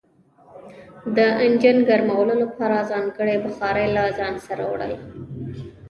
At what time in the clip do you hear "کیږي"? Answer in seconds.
5.05-5.65